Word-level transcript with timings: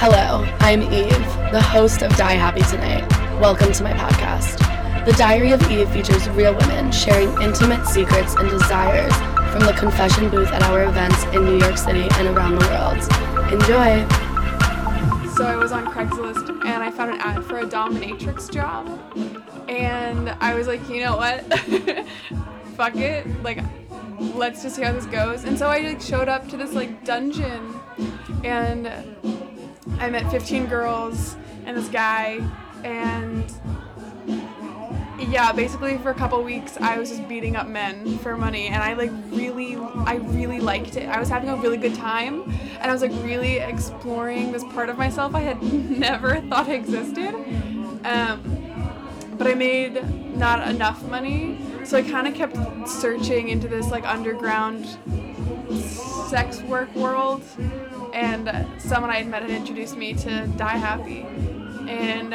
Hello, 0.00 0.46
I'm 0.60 0.82
Eve, 0.82 1.50
the 1.50 1.60
host 1.60 2.02
of 2.02 2.16
Die 2.16 2.32
Happy 2.34 2.60
Tonight. 2.60 3.04
Welcome 3.40 3.72
to 3.72 3.82
my 3.82 3.92
podcast. 3.94 4.56
The 5.04 5.12
Diary 5.14 5.50
of 5.50 5.60
Eve 5.68 5.90
features 5.90 6.28
real 6.30 6.54
women 6.56 6.92
sharing 6.92 7.30
intimate 7.42 7.84
secrets 7.84 8.36
and 8.36 8.48
desires 8.48 9.12
from 9.50 9.66
the 9.66 9.74
confession 9.76 10.30
booth 10.30 10.52
at 10.52 10.62
our 10.62 10.84
events 10.84 11.24
in 11.34 11.44
New 11.44 11.58
York 11.58 11.76
City 11.76 12.06
and 12.12 12.28
around 12.28 12.60
the 12.60 12.66
world. 12.68 12.98
Enjoy! 13.52 14.06
So 15.34 15.44
I 15.44 15.56
was 15.56 15.72
on 15.72 15.84
Craigslist 15.86 16.48
and 16.48 16.80
I 16.80 16.92
found 16.92 17.14
an 17.14 17.20
ad 17.20 17.44
for 17.44 17.58
a 17.58 17.66
dominatrix 17.66 18.52
job. 18.52 18.86
And 19.68 20.30
I 20.40 20.54
was 20.54 20.68
like, 20.68 20.88
you 20.88 21.00
know 21.02 21.16
what? 21.16 21.42
Fuck 22.76 22.94
it. 22.94 23.26
Like, 23.42 23.58
let's 24.20 24.62
just 24.62 24.76
see 24.76 24.82
how 24.82 24.92
this 24.92 25.06
goes. 25.06 25.42
And 25.42 25.58
so 25.58 25.66
I 25.66 25.80
like 25.80 26.00
showed 26.00 26.28
up 26.28 26.48
to 26.50 26.56
this 26.56 26.72
like 26.72 27.04
dungeon 27.04 27.74
and 28.44 28.86
I 29.98 30.10
met 30.10 30.30
15 30.30 30.66
girls 30.66 31.36
and 31.64 31.76
this 31.76 31.88
guy 31.88 32.40
and 32.84 33.44
yeah, 35.18 35.52
basically 35.52 35.98
for 35.98 36.10
a 36.10 36.14
couple 36.14 36.42
weeks 36.42 36.76
I 36.76 36.98
was 36.98 37.10
just 37.10 37.28
beating 37.28 37.56
up 37.56 37.66
men 37.66 38.18
for 38.18 38.36
money 38.36 38.68
and 38.68 38.82
I 38.82 38.94
like 38.94 39.10
really 39.30 39.76
I 39.76 40.16
really 40.16 40.60
liked 40.60 40.96
it. 40.96 41.08
I 41.08 41.18
was 41.18 41.28
having 41.28 41.48
a 41.48 41.56
really 41.56 41.76
good 41.76 41.94
time 41.94 42.42
and 42.80 42.84
I 42.84 42.92
was 42.92 43.02
like 43.02 43.12
really 43.22 43.58
exploring 43.58 44.52
this 44.52 44.64
part 44.64 44.88
of 44.88 44.96
myself 44.96 45.34
I 45.34 45.40
had 45.40 45.62
never 45.90 46.40
thought 46.42 46.68
existed. 46.68 47.34
Um, 48.04 48.58
but 49.38 49.46
I 49.46 49.54
made 49.54 50.02
not 50.36 50.66
enough 50.68 51.02
money, 51.04 51.58
so 51.84 51.96
I 51.96 52.02
kind 52.02 52.26
of 52.26 52.34
kept 52.34 52.88
searching 52.88 53.48
into 53.48 53.68
this 53.68 53.88
like 53.90 54.04
underground 54.04 54.86
sex 56.28 56.60
work 56.62 56.94
world 56.94 57.42
someone 58.78 59.10
I 59.10 59.16
had 59.16 59.26
met 59.28 59.42
had 59.42 59.50
introduced 59.50 59.96
me 59.96 60.14
to 60.14 60.46
Die 60.46 60.76
Happy. 60.76 61.22
And 61.88 62.32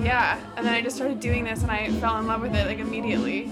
yeah, 0.00 0.38
and 0.56 0.66
then 0.66 0.74
I 0.74 0.82
just 0.82 0.96
started 0.96 1.20
doing 1.20 1.44
this 1.44 1.62
and 1.62 1.70
I 1.70 1.90
fell 2.00 2.18
in 2.18 2.26
love 2.26 2.42
with 2.42 2.54
it 2.54 2.66
like 2.66 2.78
immediately. 2.78 3.50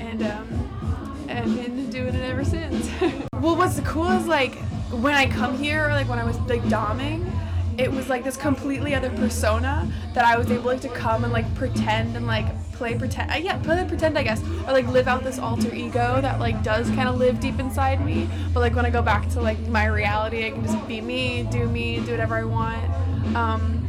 And 0.00 0.22
um, 0.22 1.26
I've 1.28 1.44
been 1.44 1.90
doing 1.90 2.14
it 2.14 2.30
ever 2.30 2.44
since. 2.44 2.88
well, 3.34 3.56
what's 3.56 3.78
cool 3.80 4.10
is 4.10 4.26
like 4.26 4.54
when 4.90 5.14
I 5.14 5.26
come 5.26 5.56
here, 5.56 5.88
like 5.88 6.08
when 6.08 6.18
I 6.18 6.24
was 6.24 6.38
like 6.40 6.62
doming, 6.62 7.30
it 7.78 7.90
was 7.90 8.08
like 8.08 8.24
this 8.24 8.36
completely 8.36 8.94
other 8.94 9.10
persona 9.10 9.90
that 10.14 10.24
I 10.24 10.36
was 10.36 10.50
able 10.50 10.64
like 10.64 10.80
to 10.80 10.88
come 10.88 11.24
and 11.24 11.32
like 11.32 11.52
pretend 11.54 12.16
and 12.16 12.26
like 12.26 12.46
play 12.78 12.96
pretend. 12.96 13.30
Uh, 13.30 13.34
yeah, 13.34 13.58
play 13.58 13.84
pretend, 13.86 14.16
I 14.16 14.22
guess, 14.22 14.40
or 14.66 14.72
like 14.72 14.86
live 14.86 15.08
out 15.08 15.24
this 15.24 15.38
alter 15.38 15.74
ego 15.74 16.20
that 16.22 16.38
like 16.38 16.62
does 16.62 16.88
kind 16.90 17.08
of 17.08 17.16
live 17.16 17.40
deep 17.40 17.58
inside 17.58 18.04
me. 18.04 18.28
But 18.54 18.60
like 18.60 18.74
when 18.74 18.86
I 18.86 18.90
go 18.90 19.02
back 19.02 19.28
to 19.30 19.40
like 19.40 19.58
my 19.66 19.86
reality, 19.86 20.46
I 20.46 20.50
can 20.50 20.62
just 20.62 20.86
be 20.86 21.00
me, 21.00 21.42
do 21.50 21.68
me, 21.68 22.00
do 22.00 22.12
whatever 22.12 22.36
I 22.36 22.44
want. 22.44 23.36
Um, 23.36 23.86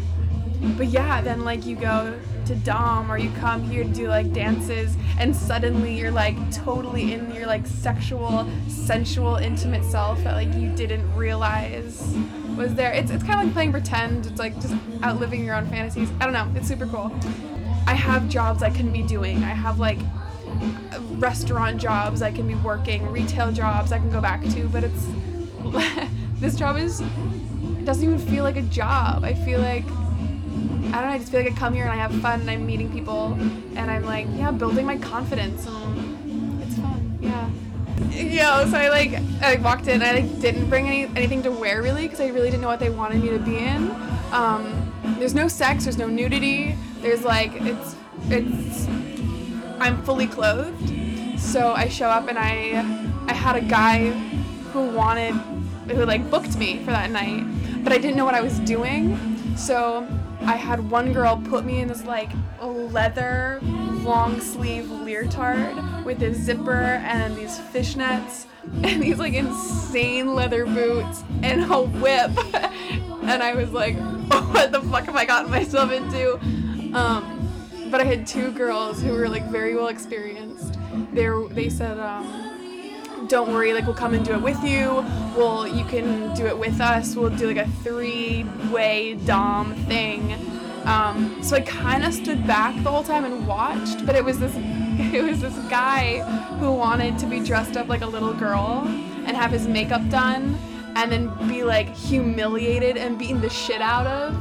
but 0.76 0.88
yeah, 0.88 1.22
then 1.22 1.46
like 1.46 1.66
you 1.66 1.76
go 1.76 2.20
to 2.48 2.56
Dom 2.56 3.12
or 3.12 3.18
you 3.20 3.30
come 3.40 3.64
here 3.70 3.84
to 3.84 3.90
do 3.90 4.08
like 4.08 4.34
dances 4.34 4.98
and 5.20 5.36
suddenly 5.36 5.96
you're 5.96 6.12
like 6.12 6.36
totally 6.52 7.14
in 7.14 7.32
your 7.34 7.46
like 7.46 7.68
sexual, 7.68 8.50
sensual, 8.68 9.36
intimate 9.36 9.86
self 9.86 10.22
that 10.24 10.34
like 10.34 10.54
you 10.56 10.70
didn't 10.72 11.16
realize 11.16 12.18
was 12.58 12.74
there. 12.74 12.92
It's, 12.92 13.12
it's 13.12 13.24
kind 13.24 13.40
of 13.40 13.46
like 13.46 13.54
playing 13.54 13.72
pretend. 13.72 14.26
It's 14.26 14.40
like 14.40 14.60
just 14.60 14.74
outliving 15.04 15.46
your 15.46 15.56
own 15.56 15.68
fantasies. 15.68 16.10
I 16.20 16.26
don't 16.26 16.34
know. 16.34 16.52
It's 16.56 16.68
super 16.68 16.88
cool. 16.88 17.12
I 17.88 17.94
have 17.94 18.30
jobs 18.30 18.64
I 18.64 18.70
can 18.70 18.92
be 18.92 19.02
doing. 19.02 19.44
I 19.44 19.50
have 19.50 19.80
like 19.80 20.00
restaurant 21.18 21.80
jobs 21.80 22.22
I 22.22 22.32
can 22.32 22.48
be 22.48 22.56
working, 22.56 23.06
retail 23.12 23.52
jobs 23.52 23.92
I 23.92 24.00
can 24.00 24.10
go 24.10 24.22
back 24.22 24.44
to, 24.50 24.68
but 24.70 24.84
it's 24.84 25.08
this 26.40 26.56
job 26.56 26.78
is 26.78 27.02
it 27.02 27.86
doesn't 27.86 28.04
even 28.04 28.20
feel 28.20 28.44
like 28.44 28.58
a 28.58 28.62
job. 28.64 29.24
I 29.24 29.34
feel 29.34 29.60
like 29.60 29.86
I 29.86 31.02
don't 31.02 31.10
know, 31.10 31.10
I 31.10 31.18
just 31.20 31.32
feel 31.32 31.42
like 31.42 31.52
I 31.52 31.56
come 31.56 31.74
here 31.74 31.84
and 31.84 31.94
I 31.94 31.98
have 31.98 32.14
fun 32.22 32.42
and 32.42 32.50
I'm 32.50 32.66
meeting 32.66 32.92
people 32.92 33.34
and 33.76 33.92
I'm 33.92 34.04
like, 34.04 34.28
yeah, 34.36 34.52
building 34.52 34.86
my 34.86 34.98
confidence 34.98 35.68
and 35.68 36.62
it's 36.64 36.76
fun. 36.76 37.20
Yeah. 37.22 37.50
Yeah, 38.10 38.66
so 38.66 38.78
I 38.78 38.90
like 38.90 39.14
I 39.42 39.56
like, 39.56 39.64
walked 39.64 39.88
in 39.88 40.02
and 40.02 40.04
I 40.04 40.22
like 40.22 40.42
didn't 40.42 40.70
bring 40.70 40.88
any 40.88 41.04
anything 41.16 41.44
to 41.44 41.52
wear 41.52 41.82
really 41.82 42.04
because 42.04 42.22
I 42.22 42.28
really 42.28 42.50
didn't 42.50 42.62
know 42.62 42.68
what 42.68 42.80
they 42.80 42.90
wanted 42.90 43.22
me 43.22 43.30
to 43.30 43.40
be 43.40 43.58
in. 43.58 43.92
Um, 44.32 44.94
there's 45.20 45.36
no 45.36 45.48
sex, 45.48 45.84
there's 45.84 45.98
no 45.98 46.08
nudity. 46.08 46.76
There's 47.02 47.24
like 47.24 47.52
it's 47.56 47.96
it's 48.30 48.88
I'm 49.80 50.02
fully 50.04 50.28
clothed. 50.28 50.94
So 51.40 51.74
I 51.74 51.88
show 51.88 52.10
up 52.10 52.28
and 52.28 52.38
I 52.38 52.84
I 53.28 53.34
had 53.34 53.56
a 53.56 53.62
guy 53.62 54.10
who 54.72 54.90
wanted 54.90 55.34
who 55.90 56.06
like 56.06 56.30
booked 56.30 56.58
me 56.58 56.80
for 56.80 56.92
that 56.92 57.12
night, 57.12 57.44
but 57.84 57.94
I 57.94 57.98
didn't 57.98 58.18
know 58.18 58.26
what 58.26 58.36
I 58.36 58.42
was 58.42 58.60
doing. 58.60 59.18
So 59.56 60.08
I 60.42 60.56
had 60.56 60.90
one 60.90 61.14
girl 61.14 61.42
put 61.50 61.66
me 61.66 61.80
in 61.80 61.88
this 61.88 62.04
like 62.06 62.30
leather 62.62 63.60
long 64.04 64.40
sleeve 64.40 64.90
leotard 64.90 66.06
with 66.06 66.22
a 66.24 66.34
zipper 66.34 67.02
and 67.04 67.36
these 67.36 67.60
fishnets 67.60 68.46
and 68.84 69.02
these 69.02 69.20
like 69.20 69.34
insane 69.34 70.34
leather 70.36 70.66
boots 70.66 71.24
and 71.44 71.72
a 71.72 71.82
whip. 71.82 72.32
and 73.24 73.44
I 73.44 73.54
was 73.56 73.72
like, 73.72 73.96
what 74.28 74.72
the 74.72 74.82
fuck 74.82 75.06
have 75.06 75.16
I 75.16 75.26
gotten 75.26 75.52
myself 75.52 75.92
into? 75.92 76.40
Um, 76.94 77.50
but 77.92 78.02
I 78.02 78.04
had 78.04 78.28
two 78.28 78.52
girls 78.52 79.02
who 79.02 79.12
were 79.14 79.30
like 79.30 79.46
very 79.50 79.76
well 79.76 79.88
experienced. 79.88 80.78
They 81.14 81.30
they 81.52 81.70
said, 81.70 82.00
um, 82.00 83.28
don't 83.28 83.52
worry, 83.52 83.74
like 83.74 83.86
we'll 83.86 83.96
come 83.96 84.14
and 84.14 84.26
do 84.26 84.34
it 84.34 84.42
with 84.42 84.64
you. 84.64 85.04
Well, 85.38 85.68
you 85.68 85.84
can 85.86 86.34
do 86.36 86.46
it 86.46 86.58
with 86.58 86.80
us. 86.82 87.16
We'll 87.16 87.30
do 87.30 87.48
like 87.48 87.58
a 87.58 87.70
three-way 87.84 89.16
dom 89.26 89.76
thing. 89.86 90.34
Um, 90.86 91.44
so 91.44 91.56
I 91.56 91.62
kind 91.62 92.04
of 92.04 92.14
stood 92.14 92.48
back 92.48 92.82
the 92.84 92.90
whole 92.90 93.04
time 93.04 93.26
and 93.26 93.46
watched, 93.46 94.06
but 94.06 94.16
it 94.16 94.24
was 94.24 94.40
this 94.40 94.54
it 95.14 95.24
was 95.24 95.42
this 95.42 95.56
guy 95.70 96.20
who 96.60 96.74
wanted 96.74 97.18
to 97.20 97.26
be 97.26 97.40
dressed 97.40 97.78
up 97.78 97.88
like 97.88 98.02
a 98.02 98.08
little 98.08 98.34
girl 98.34 98.84
and 99.26 99.38
have 99.38 99.52
his 99.52 99.68
makeup 99.68 100.08
done 100.10 100.58
and 101.00 101.12
then 101.12 101.48
be 101.48 101.64
like 101.64 101.96
humiliated 101.96 102.98
and 102.98 103.18
beaten 103.18 103.40
the 103.40 103.50
shit 103.50 103.82
out 103.82 104.06
of 104.06 104.36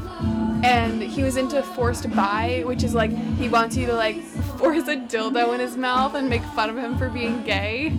and 0.64 1.00
he 1.00 1.22
was 1.22 1.36
into 1.36 1.62
forced 1.62 2.10
bi, 2.10 2.62
which 2.66 2.82
is 2.82 2.92
like 2.94 3.12
he 3.36 3.48
wants 3.48 3.76
you 3.76 3.86
to 3.86 3.94
like 3.94 4.20
force 4.58 4.88
a 4.88 4.96
dildo 4.96 5.54
in 5.54 5.60
his 5.60 5.76
mouth 5.76 6.14
and 6.14 6.28
make 6.28 6.42
fun 6.42 6.68
of 6.68 6.76
him 6.76 6.98
for 6.98 7.08
being 7.08 7.44
gay. 7.44 7.90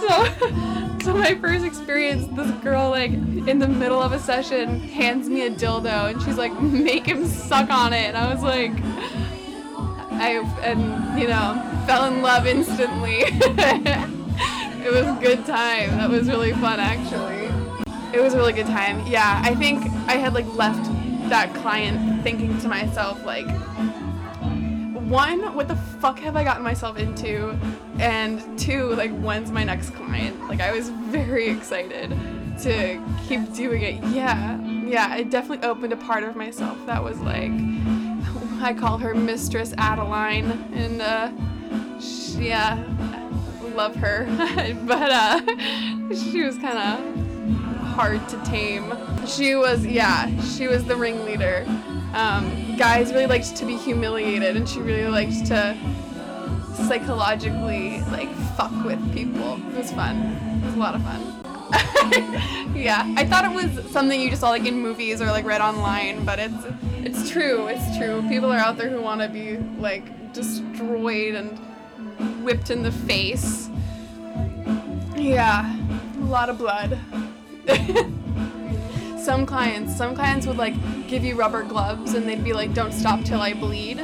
so, 0.00 0.26
so 1.02 1.12
my 1.12 1.36
first 1.38 1.66
experience, 1.66 2.26
this 2.34 2.50
girl 2.62 2.88
like 2.88 3.10
in 3.12 3.58
the 3.58 3.68
middle 3.68 4.00
of 4.00 4.12
a 4.12 4.18
session 4.18 4.80
hands 4.80 5.28
me 5.28 5.42
a 5.46 5.50
dildo 5.50 6.10
and 6.10 6.22
she's 6.22 6.38
like, 6.38 6.58
make 6.62 7.06
him 7.06 7.26
suck 7.26 7.68
on 7.68 7.92
it, 7.92 8.06
and 8.06 8.16
I 8.16 8.32
was 8.32 8.42
like, 8.42 8.72
I 10.16 10.38
and 10.62 11.20
you 11.20 11.28
know 11.28 11.82
fell 11.86 12.06
in 12.06 12.22
love 12.22 12.46
instantly. 12.46 13.24
It 14.84 14.92
was 14.92 15.06
a 15.06 15.18
good 15.20 15.46
time. 15.46 15.90
That 15.96 16.10
was 16.10 16.28
really 16.28 16.52
fun 16.52 16.78
actually. 16.78 17.48
It 18.12 18.20
was 18.20 18.34
a 18.34 18.36
really 18.36 18.52
good 18.52 18.66
time. 18.66 19.04
Yeah, 19.06 19.40
I 19.42 19.54
think 19.54 19.82
I 20.06 20.14
had 20.14 20.34
like 20.34 20.46
left 20.54 20.84
that 21.30 21.54
client 21.54 22.22
thinking 22.22 22.58
to 22.60 22.68
myself 22.68 23.24
like 23.24 23.46
one, 25.08 25.54
what 25.54 25.68
the 25.68 25.76
fuck 25.76 26.18
have 26.20 26.36
I 26.36 26.44
gotten 26.44 26.62
myself 26.62 26.98
into? 26.98 27.58
And 27.98 28.58
two, 28.58 28.90
like 28.94 29.10
when's 29.18 29.50
my 29.50 29.64
next 29.64 29.90
client? 29.90 30.48
Like 30.48 30.60
I 30.60 30.72
was 30.72 30.90
very 30.90 31.48
excited 31.48 32.10
to 32.60 33.02
keep 33.26 33.52
doing 33.54 33.82
it. 33.82 34.02
Yeah. 34.04 34.60
Yeah, 34.64 35.16
it 35.16 35.30
definitely 35.30 35.66
opened 35.66 35.92
a 35.94 35.96
part 35.96 36.24
of 36.24 36.36
myself 36.36 36.76
that 36.86 37.02
was 37.02 37.18
like 37.20 37.50
I 38.60 38.74
call 38.78 38.98
her 38.98 39.14
Mistress 39.14 39.72
Adeline 39.78 40.50
and 40.74 41.00
uh 41.00 42.00
she, 42.00 42.48
yeah, 42.48 42.82
love 43.74 43.94
her. 43.96 44.24
but 44.86 45.10
uh 45.10 45.40
she 46.14 46.42
was 46.42 46.56
kind 46.58 46.78
of 46.78 47.24
hard 47.94 48.28
to 48.28 48.36
tame. 48.44 48.92
She 49.26 49.54
was, 49.54 49.86
yeah, 49.86 50.28
she 50.42 50.66
was 50.66 50.84
the 50.84 50.96
ringleader. 50.96 51.64
Um, 52.12 52.76
guys 52.76 53.12
really 53.12 53.26
liked 53.26 53.54
to 53.56 53.64
be 53.64 53.76
humiliated, 53.76 54.56
and 54.56 54.68
she 54.68 54.80
really 54.80 55.08
liked 55.08 55.46
to 55.46 55.76
psychologically 56.88 58.00
like 58.10 58.28
fuck 58.56 58.72
with 58.84 59.00
people. 59.14 59.60
It 59.68 59.78
was 59.78 59.92
fun. 59.92 60.16
It 60.62 60.66
was 60.66 60.74
a 60.74 60.78
lot 60.78 60.94
of 60.94 61.02
fun. 61.02 61.22
yeah, 62.74 63.12
I 63.16 63.24
thought 63.24 63.44
it 63.44 63.52
was 63.52 63.90
something 63.90 64.20
you 64.20 64.28
just 64.28 64.40
saw 64.40 64.50
like 64.50 64.66
in 64.66 64.78
movies 64.80 65.20
or 65.20 65.26
like 65.26 65.44
read 65.44 65.60
online, 65.60 66.24
but 66.24 66.38
it's 66.38 66.64
it's 66.98 67.30
true. 67.30 67.68
It's 67.68 67.96
true. 67.96 68.24
People 68.28 68.52
are 68.52 68.58
out 68.58 68.76
there 68.76 68.88
who 68.88 69.00
want 69.00 69.20
to 69.20 69.28
be 69.28 69.56
like 69.78 70.32
destroyed 70.32 71.34
and 71.34 71.58
whipped 72.42 72.70
in 72.70 72.82
the 72.82 72.92
face. 72.92 73.70
Yeah, 75.16 75.76
a 76.18 76.24
lot 76.24 76.48
of 76.48 76.58
blood. 76.58 76.98
some 79.18 79.46
clients, 79.46 79.96
some 79.96 80.14
clients 80.14 80.46
would 80.46 80.58
like 80.58 80.74
give 81.08 81.24
you 81.24 81.34
rubber 81.34 81.62
gloves 81.62 82.14
and 82.14 82.28
they'd 82.28 82.44
be 82.44 82.52
like, 82.52 82.74
"Don't 82.74 82.92
stop 82.92 83.24
till 83.24 83.40
I 83.40 83.54
bleed." 83.54 83.98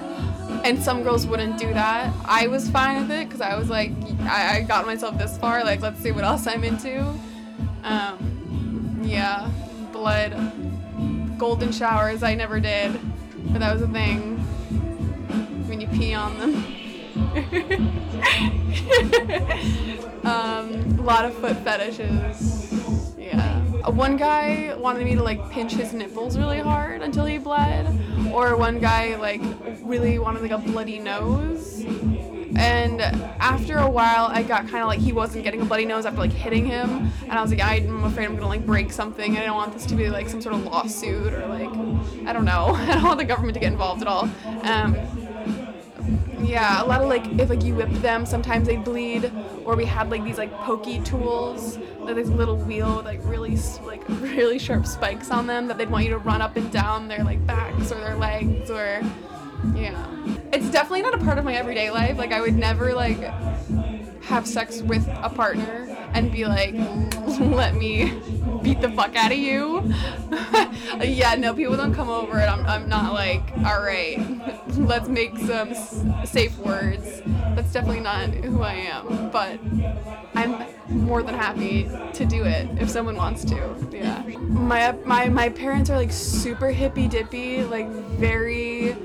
And 0.65 0.83
some 0.83 1.03
girls 1.03 1.27
wouldn't 1.27 1.59
do 1.59 1.73
that. 1.73 2.12
I 2.25 2.47
was 2.47 2.69
fine 2.71 3.03
with 3.03 3.11
it 3.11 3.29
because 3.29 3.41
I 3.41 3.57
was 3.57 3.71
like, 3.71 3.93
I, 4.23 4.57
I 4.57 4.61
got 4.62 4.85
myself 4.85 5.17
this 5.17 5.39
far. 5.39 5.65
Like, 5.65 5.81
let's 5.81 6.01
see 6.01 6.12
what 6.12 6.25
else 6.25 6.47
I'm 6.47 6.65
into. 6.65 7.01
Um, 7.83 9.01
yeah. 9.03 9.51
blood. 9.93 10.33
Golden 11.39 11.73
showers, 11.73 12.23
I 12.23 12.35
never 12.35 12.61
did, 12.61 12.99
but 13.53 13.61
that 13.61 13.73
was 13.73 13.81
a 13.83 13.89
thing. 13.89 14.39
When 15.67 15.81
you 15.81 15.89
pee 15.89 16.12
on 16.12 16.39
them. 16.39 16.80
um, 20.25 20.99
a 20.99 21.03
lot 21.03 21.25
of 21.25 21.35
foot 21.35 21.57
fetishes. 21.59 23.15
Yeah. 23.19 23.62
Uh, 23.87 23.91
One 23.91 24.17
guy 24.17 24.75
wanted 24.77 25.05
me 25.05 25.15
to 25.17 25.23
like 25.23 25.51
pinch 25.51 25.73
his 25.73 25.93
nipples 25.93 26.39
really 26.39 26.61
hard 26.61 27.03
until 27.03 27.25
he 27.25 27.39
bled, 27.39 27.87
or 28.33 28.57
one 28.57 28.79
guy 28.79 29.17
like 29.17 29.41
really 29.83 30.19
wanted 30.19 30.43
like 30.43 30.51
a 30.53 30.59
bloody 30.59 30.99
nose. 30.99 31.85
And 32.57 33.01
after 33.01 33.79
a 33.79 33.89
while, 33.89 34.27
I 34.27 34.43
got 34.43 34.69
kind 34.69 34.83
of 34.83 34.89
like 34.89 34.99
he 34.99 35.12
wasn't 35.12 35.45
getting 35.45 35.62
a 35.62 35.65
bloody 35.65 35.87
nose 35.87 36.05
after 36.05 36.19
like 36.19 36.33
hitting 36.33 36.67
him, 36.67 37.11
and 37.23 37.33
I 37.33 37.41
was 37.43 37.51
like, 37.51 37.62
I'm 37.62 38.05
afraid 38.05 38.27
I'm 38.27 38.35
gonna 38.35 38.49
like 38.49 38.67
break 38.67 38.93
something. 38.93 39.37
I 39.39 39.45
don't 39.45 39.57
want 39.57 39.73
this 39.73 39.87
to 39.87 39.95
be 39.95 40.11
like 40.11 40.29
some 40.29 40.43
sort 40.43 40.55
of 40.55 40.65
lawsuit 40.65 41.33
or 41.33 41.47
like 41.47 41.71
I 42.27 42.33
don't 42.33 42.45
know. 42.45 42.67
I 42.75 42.95
don't 42.95 43.05
want 43.05 43.19
the 43.19 43.25
government 43.25 43.55
to 43.55 43.61
get 43.61 43.73
involved 43.73 44.03
at 44.03 44.09
all. 44.09 44.29
Um, 44.62 44.95
yeah, 46.42 46.82
a 46.82 46.87
lot 46.87 47.00
of 47.00 47.08
like 47.08 47.26
if 47.38 47.50
like 47.50 47.62
you 47.62 47.75
whip 47.75 47.90
them, 48.00 48.26
sometimes 48.26 48.66
they 48.66 48.76
bleed. 48.76 49.31
Or 49.64 49.76
we 49.76 49.84
had 49.84 50.10
like 50.10 50.25
these 50.25 50.38
like 50.38 50.52
pokey 50.60 51.00
tools, 51.00 51.78
like 52.00 52.14
this 52.14 52.28
little 52.28 52.56
wheel 52.56 52.96
with 52.96 53.04
like 53.04 53.20
really 53.25 53.56
like 53.84 54.02
really 54.08 54.58
sharp 54.58 54.87
spikes 54.87 55.31
on 55.31 55.46
them 55.46 55.66
that 55.69 55.78
they'd 55.78 55.90
want 55.90 56.04
you 56.04 56.10
to 56.10 56.19
run 56.19 56.42
up 56.42 56.56
and 56.56 56.70
down 56.72 57.08
their 57.08 57.25
like 57.25 57.44
backs 57.46 57.92
or 57.92 58.00
their 58.00 58.16
legs 58.16 58.70
or 58.70 59.02
yeah. 59.75 60.06
It's 60.52 60.70
definitely 60.70 61.02
not 61.02 61.14
a 61.14 61.19
part 61.19 61.38
of 61.38 61.44
my 61.44 61.54
everyday 61.54 61.90
life. 61.90 62.19
Like 62.19 62.32
I 62.32 62.40
would 62.40 62.56
never 62.56 62.94
like 62.94 63.20
have 64.31 64.47
sex 64.47 64.81
with 64.82 65.06
a 65.23 65.29
partner 65.29 65.88
and 66.15 66.31
be 66.32 66.47
like, 66.47 66.75
let 67.41 67.75
me 67.75 68.12
beat 68.62 68.81
the 68.81 68.91
fuck 68.91 69.17
out 69.17 69.32
of 69.32 69.38
you. 69.38 69.82
yeah, 71.03 71.35
no, 71.35 71.53
people 71.55 71.77
don't 71.77 71.94
come 71.94 72.09
over 72.09 72.38
and 72.38 72.50
I'm, 72.50 72.67
I'm 72.67 72.88
not 72.88 73.12
like, 73.12 73.43
all 73.67 73.82
right, 73.82 74.19
let's 74.77 75.09
make 75.09 75.37
some 75.38 75.71
s- 75.71 76.05
safe 76.25 76.56
words. 76.59 77.23
That's 77.55 77.73
definitely 77.73 78.00
not 78.00 78.31
who 78.31 78.62
I 78.62 78.75
am, 78.75 79.31
but 79.31 79.59
I'm 80.35 80.65
more 80.88 81.23
than 81.23 81.35
happy 81.35 81.88
to 82.15 82.25
do 82.25 82.44
it 82.44 82.69
if 82.81 82.88
someone 82.88 83.17
wants 83.17 83.44
to. 83.47 83.88
Yeah. 83.91 84.23
My 84.38 84.93
my 85.05 85.29
my 85.29 85.49
parents 85.49 85.91
are 85.91 85.97
like 85.97 86.12
super 86.12 86.69
hippy 86.71 87.09
dippy, 87.09 87.65
like 87.65 87.88
very 87.88 88.97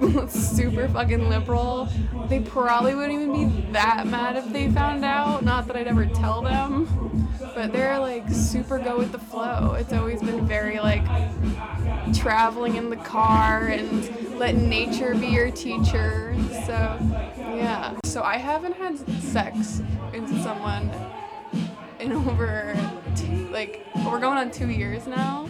super 0.28 0.88
fucking 0.88 1.28
liberal. 1.28 1.88
They 2.28 2.40
probably 2.40 2.94
wouldn't 2.94 3.12
even 3.12 3.32
be 3.32 3.72
that 3.72 4.06
mad 4.06 4.36
if 4.36 4.50
they 4.52 4.70
found 4.70 5.04
out. 5.04 5.44
Not 5.44 5.66
that 5.66 5.76
I'd 5.76 5.86
ever 5.86 6.06
tell 6.06 6.42
them, 6.42 7.28
but 7.54 7.72
they're 7.72 7.98
like 7.98 8.28
super 8.30 8.78
go 8.78 8.98
with 8.98 9.12
the 9.12 9.18
flow. 9.18 9.74
It's 9.74 9.92
always 9.92 10.20
been 10.20 10.46
very 10.46 10.80
like 10.80 11.04
traveling 12.14 12.76
in 12.76 12.90
the 12.90 12.96
car 12.96 13.66
and 13.66 14.38
let 14.38 14.54
nature 14.54 15.14
be 15.14 15.26
your 15.26 15.50
teacher. 15.50 16.34
So, 16.66 16.98
yeah. 17.38 17.98
So 18.04 18.22
I 18.22 18.38
haven't 18.38 18.76
had 18.76 18.98
sex 19.22 19.82
with 20.12 20.42
someone 20.42 20.90
in 21.98 22.12
over 22.12 22.74
two, 23.16 23.48
like 23.48 23.86
we're 24.06 24.20
going 24.20 24.38
on 24.38 24.50
two 24.50 24.70
years 24.70 25.06
now. 25.06 25.46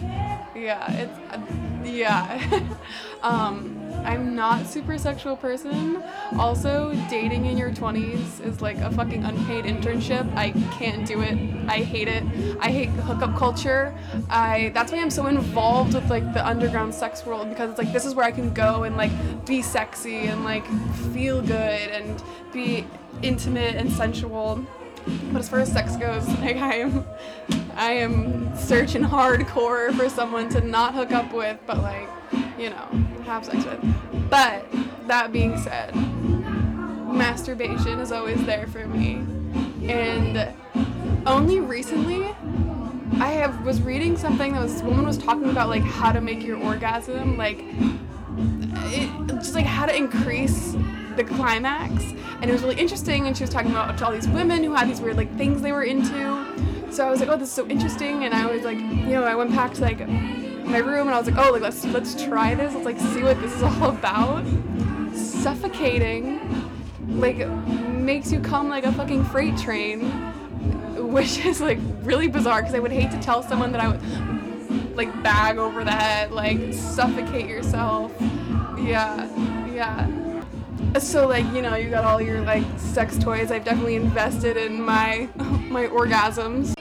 Yeah, 0.53 0.91
it's 0.91 1.17
uh, 1.31 1.41
yeah. 1.83 2.69
um, 3.23 3.90
I'm 4.05 4.35
not 4.35 4.65
super 4.65 4.97
sexual 4.97 5.35
person. 5.35 6.03
Also, 6.37 6.93
dating 7.09 7.45
in 7.45 7.57
your 7.57 7.71
20s 7.71 8.45
is 8.45 8.61
like 8.61 8.77
a 8.77 8.91
fucking 8.91 9.23
unpaid 9.23 9.65
internship. 9.65 10.31
I 10.35 10.51
can't 10.77 11.05
do 11.05 11.21
it. 11.21 11.37
I 11.67 11.77
hate 11.77 12.07
it. 12.07 12.23
I 12.59 12.71
hate 12.71 12.89
hookup 12.89 13.37
culture. 13.37 13.93
I 14.29 14.71
that's 14.73 14.91
why 14.91 14.99
I'm 14.99 15.11
so 15.11 15.27
involved 15.27 15.93
with 15.93 16.09
like 16.09 16.33
the 16.33 16.45
underground 16.45 16.93
sex 16.93 17.25
world 17.25 17.49
because 17.49 17.69
it's 17.69 17.79
like 17.79 17.93
this 17.93 18.05
is 18.05 18.15
where 18.15 18.25
I 18.25 18.31
can 18.31 18.53
go 18.53 18.83
and 18.83 18.97
like 18.97 19.11
be 19.45 19.61
sexy 19.61 20.27
and 20.27 20.43
like 20.43 20.65
feel 21.13 21.41
good 21.41 21.89
and 21.89 22.21
be 22.51 22.85
intimate 23.21 23.75
and 23.75 23.91
sensual. 23.91 24.65
But 25.31 25.39
as 25.39 25.49
far 25.49 25.59
as 25.59 25.71
sex 25.71 25.95
goes, 25.95 26.27
like 26.39 26.57
I 26.57 26.75
am, 26.75 27.05
I 27.75 27.91
am 27.93 28.55
searching 28.57 29.03
hardcore 29.03 29.95
for 29.95 30.09
someone 30.09 30.49
to 30.49 30.61
not 30.61 30.93
hook 30.93 31.11
up 31.11 31.33
with, 31.33 31.57
but 31.65 31.77
like, 31.79 32.07
you 32.61 32.69
know, 32.69 32.87
have 33.25 33.43
sex 33.43 33.65
with. 33.65 34.29
But 34.29 34.67
that 35.07 35.31
being 35.31 35.57
said, 35.57 35.95
masturbation 35.95 37.99
is 37.99 38.11
always 38.11 38.45
there 38.45 38.67
for 38.67 38.85
me, 38.85 39.25
and 39.91 40.53
only 41.25 41.59
recently, 41.59 42.27
I 43.19 43.31
have 43.31 43.65
was 43.65 43.81
reading 43.81 44.15
something 44.15 44.53
that 44.53 44.61
was 44.61 44.73
this 44.73 44.83
woman 44.83 45.05
was 45.05 45.17
talking 45.17 45.49
about 45.49 45.69
like 45.69 45.81
how 45.81 46.11
to 46.11 46.21
make 46.21 46.43
your 46.43 46.63
orgasm 46.63 47.35
like 47.35 47.63
it, 48.93 49.09
just 49.35 49.55
like 49.55 49.65
how 49.65 49.87
to 49.87 49.95
increase 49.95 50.75
the 51.15 51.23
climax. 51.23 52.13
And 52.41 52.49
it 52.49 52.53
was 52.53 52.61
really 52.61 52.79
interesting 52.79 53.27
and 53.27 53.35
she 53.35 53.43
was 53.43 53.49
talking 53.49 53.71
about 53.71 54.01
all 54.01 54.11
these 54.11 54.27
women 54.27 54.63
who 54.63 54.73
had 54.73 54.87
these 54.87 55.01
weird 55.01 55.17
like 55.17 55.35
things 55.37 55.61
they 55.61 55.71
were 55.71 55.83
into. 55.83 56.45
So 56.91 57.07
i 57.07 57.09
was 57.09 57.19
like 57.19 57.29
oh 57.29 57.37
this 57.37 57.49
is 57.49 57.53
so 57.53 57.67
interesting. 57.67 58.23
And 58.23 58.33
i 58.33 58.45
was 58.45 58.63
like 58.63 58.79
you 58.79 59.07
know 59.07 59.23
i 59.23 59.35
went 59.35 59.51
back 59.51 59.73
to 59.75 59.81
like 59.81 59.99
my 60.71 60.77
room 60.77 61.07
and 61.07 61.15
i 61.15 61.19
was 61.19 61.29
like 61.29 61.45
oh 61.45 61.51
like 61.51 61.61
let's 61.61 61.83
let's 61.85 62.23
try 62.23 62.55
this. 62.55 62.73
Let's 62.73 62.85
like 62.85 62.99
see 62.99 63.23
what 63.23 63.39
this 63.41 63.53
is 63.53 63.63
all 63.63 63.89
about. 63.97 64.45
Suffocating 65.13 66.39
like 67.19 67.47
makes 67.89 68.31
you 68.31 68.39
come 68.39 68.69
like 68.69 68.85
a 68.85 68.91
fucking 68.91 69.25
freight 69.25 69.57
train 69.57 70.01
which 71.11 71.45
is 71.45 71.59
like 71.59 71.79
really 72.01 72.27
bizarre 72.27 72.61
because 72.61 72.73
i 72.73 72.79
would 72.79 72.91
hate 72.91 73.11
to 73.11 73.19
tell 73.19 73.43
someone 73.43 73.71
that 73.73 73.81
i 73.81 73.87
would 73.87 74.95
like 74.95 75.23
bag 75.23 75.57
over 75.57 75.83
the 75.83 75.91
head 75.91 76.31
like 76.31 76.73
suffocate 76.73 77.47
yourself. 77.47 78.11
Yeah 78.79 79.27
yeah. 79.73 80.07
So 80.99 81.27
like 81.27 81.45
you 81.53 81.61
know 81.61 81.75
you 81.75 81.89
got 81.89 82.03
all 82.03 82.21
your 82.21 82.41
like 82.41 82.63
sex 82.77 83.17
toys. 83.17 83.51
I've 83.51 83.63
definitely 83.63 83.95
invested 83.95 84.57
in 84.57 84.81
my 84.81 85.29
my 85.69 85.87
orgasms 85.87 86.75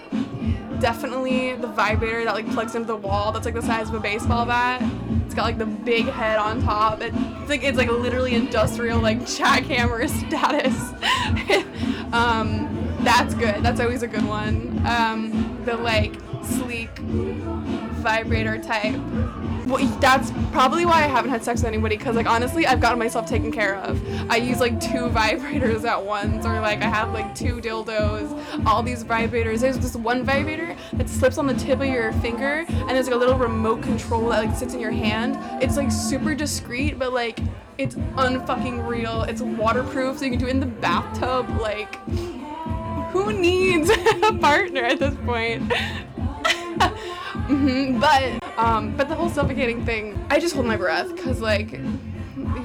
definitely 0.81 1.55
the 1.56 1.67
vibrator 1.67 2.25
that 2.25 2.35
like 2.35 2.50
plugs 2.52 2.75
into 2.75 2.87
the 2.87 2.97
wall 2.97 3.32
that's 3.32 3.44
like 3.44 3.55
the 3.55 3.62
size 3.62 3.88
of 3.88 3.94
a 3.94 4.00
baseball 4.00 4.47
bat. 4.47 4.82
It's 5.26 5.35
got 5.35 5.44
like 5.44 5.58
the 5.58 5.67
big 5.67 6.06
head 6.06 6.38
on 6.38 6.62
top. 6.62 7.00
It, 7.00 7.12
it's 7.14 7.49
like 7.49 7.62
it's 7.62 7.79
like 7.79 7.88
literally 7.91 8.35
industrial 8.35 9.00
like 9.00 9.20
jackhammer 9.20 10.08
status. 10.26 11.67
Um 12.12 12.97
that's 13.02 13.35
good. 13.35 13.62
That's 13.62 13.79
always 13.79 14.02
a 14.02 14.08
good 14.08 14.26
one. 14.26 14.82
Um 14.85 15.62
the 15.64 15.76
like 15.76 16.14
sleek 16.43 16.91
vibrator 18.00 18.59
type 18.59 19.00
well, 19.71 19.87
that's 20.00 20.33
probably 20.50 20.85
why 20.85 21.04
I 21.04 21.07
haven't 21.07 21.30
had 21.30 21.45
sex 21.45 21.61
with 21.61 21.69
anybody 21.69 21.97
because, 21.97 22.16
like, 22.16 22.26
honestly, 22.26 22.66
I've 22.66 22.80
gotten 22.80 22.99
myself 22.99 23.26
taken 23.26 23.52
care 23.52 23.76
of. 23.76 24.02
I 24.28 24.37
use 24.37 24.59
like 24.59 24.80
two 24.80 25.09
vibrators 25.11 25.85
at 25.85 26.04
once, 26.04 26.45
or 26.45 26.61
like 26.61 26.83
I 26.83 26.88
have 26.88 27.12
like 27.12 27.35
two 27.35 27.61
dildos, 27.61 28.66
all 28.66 28.83
these 28.83 29.04
vibrators. 29.04 29.61
There's 29.61 29.78
this 29.78 29.95
one 29.95 30.25
vibrator 30.25 30.76
that 30.95 31.09
slips 31.09 31.38
on 31.38 31.47
the 31.47 31.54
tip 31.54 31.80
of 31.80 31.87
your 31.87 32.12
finger, 32.14 32.64
and 32.69 32.90
there's 32.90 33.07
like 33.07 33.14
a 33.14 33.19
little 33.19 33.38
remote 33.38 33.83
control 33.83 34.28
that 34.30 34.45
like 34.45 34.57
sits 34.57 34.75
in 34.75 34.80
your 34.80 34.90
hand. 34.90 35.38
It's 35.62 35.76
like 35.76 35.92
super 35.92 36.35
discreet, 36.35 36.99
but 36.99 37.12
like 37.12 37.38
it's 37.78 37.95
unfucking 37.95 38.87
real. 38.87 39.23
It's 39.23 39.40
waterproof, 39.40 40.19
so 40.19 40.25
you 40.25 40.33
can 40.33 40.40
do 40.40 40.47
it 40.47 40.50
in 40.50 40.61
the 40.61 40.66
bathtub. 40.66 41.49
Like, 41.61 41.95
who 43.11 43.33
needs 43.33 43.90
a 44.23 44.33
partner 44.35 44.83
at 44.83 44.99
this 44.99 45.14
point? 45.25 45.73
Hmm 47.50 47.99
but 47.99 48.59
um, 48.59 48.97
but 48.97 49.09
the 49.09 49.14
whole 49.14 49.28
suffocating 49.28 49.85
thing, 49.85 50.23
I 50.30 50.38
just 50.38 50.54
hold 50.54 50.66
my 50.66 50.76
breath 50.76 51.14
because 51.14 51.40
like, 51.40 51.80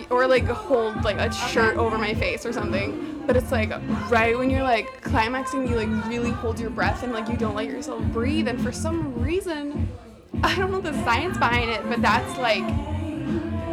or 0.09 0.27
like 0.27 0.45
hold 0.45 1.03
like 1.03 1.17
a 1.17 1.31
shirt 1.33 1.77
over 1.77 1.97
my 1.97 2.13
face 2.13 2.45
or 2.45 2.53
something. 2.53 3.23
But 3.25 3.35
it's 3.37 3.51
like 3.51 3.71
right 4.11 4.37
when 4.37 4.49
you're 4.49 4.63
like 4.63 5.01
climaxing, 5.01 5.67
you 5.67 5.75
like 5.75 6.07
really 6.07 6.31
hold 6.31 6.59
your 6.59 6.69
breath 6.69 7.01
and 7.03 7.13
like 7.13 7.29
you 7.29 7.37
don't 7.37 7.55
let 7.55 7.65
yourself 7.65 8.03
breathe. 8.05 8.47
And 8.47 8.61
for 8.61 8.71
some 8.71 9.19
reason, 9.23 9.89
I 10.43 10.55
don't 10.55 10.71
know 10.71 10.81
the 10.81 10.93
science 11.03 11.37
behind 11.37 11.71
it, 11.71 11.87
but 11.89 12.01
that's 12.01 12.37
like 12.37 12.63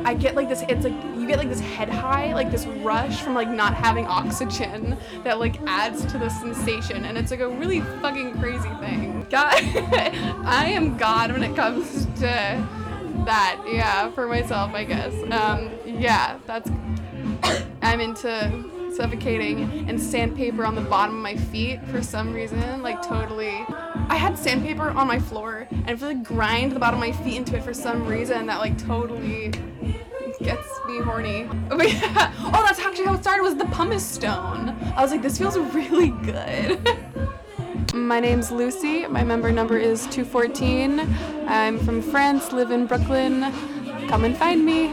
I 0.07 0.15
get 0.15 0.35
like 0.35 0.49
this. 0.49 0.63
It's 0.69 0.85
like 0.85 0.95
get 1.33 1.39
like 1.39 1.49
this 1.49 1.61
head 1.61 1.89
high, 1.89 2.35
like 2.35 2.51
this 2.51 2.67
rush 2.67 3.23
from 3.23 3.35
like 3.35 3.49
not 3.49 3.73
having 3.73 4.07
oxygen 4.07 4.99
that 5.25 5.41
like 5.41 5.59
adds 5.63 6.05
to 6.05 6.19
the 6.19 6.29
sensation, 6.29 7.07
and 7.07 7.17
it's 7.17 7.31
like 7.31 7.41
a 7.41 7.49
really 7.49 7.81
fucking 8.03 8.39
crazy 8.39 8.69
thing. 8.81 9.27
God, 9.31 9.55
I 10.45 10.67
am 10.75 10.99
God 10.99 11.33
when 11.33 11.43
it 11.43 11.57
comes 11.57 12.05
to 12.17 12.21
that. 13.25 13.65
Yeah, 13.67 14.11
for 14.11 14.27
myself, 14.27 14.75
I 14.75 14.85
guess. 14.85 15.15
Um, 15.33 15.71
yeah, 15.87 16.39
that's. 16.47 16.71
I'm 17.83 18.01
into 18.01 18.93
suffocating 18.95 19.89
and 19.89 19.99
sandpaper 19.99 20.67
on 20.67 20.75
the 20.75 20.83
bottom 20.83 21.17
of 21.17 21.23
my 21.23 21.37
feet 21.37 21.83
for 21.87 22.03
some 22.03 22.35
reason, 22.35 22.83
like 22.83 23.01
totally. 23.01 23.65
I 24.09 24.17
had 24.17 24.37
sandpaper 24.37 24.91
on 24.91 25.07
my 25.07 25.19
floor 25.19 25.67
and 25.71 25.89
I 25.89 25.95
like 25.95 26.23
grind 26.23 26.73
the 26.73 26.79
bottom 26.79 27.03
of 27.03 27.09
my 27.09 27.13
feet 27.25 27.39
into 27.39 27.57
it 27.57 27.65
for 27.65 27.73
some 27.73 28.07
reason 28.07 28.47
that 28.47 28.59
like 28.59 28.77
totally 28.77 29.51
gets 30.43 30.72
horny. 30.99 31.49
But 31.69 31.91
yeah. 31.91 32.33
Oh, 32.55 32.65
that's 32.67 32.79
actually 32.81 33.07
how 33.07 33.15
it 33.15 33.23
started 33.23 33.43
was 33.43 33.57
the 33.57 33.65
pumice 33.67 34.05
stone. 34.05 34.77
I 34.97 35.03
was 35.03 35.11
like, 35.11 35.23
this 35.23 35.39
feels 35.39 35.57
really 35.57 36.11
good. 36.11 36.79
My 37.95 38.21
name's 38.21 38.51
Lucy. 38.51 39.07
My 39.07 39.25
member 39.25 39.53
number 39.53 39.77
is 39.77 40.07
214. 40.09 41.01
I'm 41.47 41.79
from 41.79 42.03
France, 42.03 42.53
live 42.53 42.71
in 42.71 42.87
Brooklyn. 42.87 43.41
Come 44.09 44.25
and 44.25 44.37
find 44.37 44.65
me. 44.65 44.93